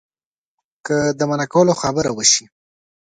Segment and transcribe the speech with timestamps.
[0.85, 2.45] که د منع کولو خبره وشي.